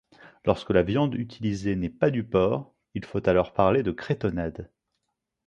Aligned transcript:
Lorsque 0.45 0.71
la 0.71 0.81
viande 0.81 1.13
utilisée 1.13 1.75
n'est 1.75 1.87
pas 1.91 2.09
du 2.09 2.23
porc, 2.23 2.73
il 2.95 3.05
faut 3.05 3.29
alors 3.29 3.53
parler 3.53 3.83
de 3.83 3.91
cretonnade. 3.91 4.67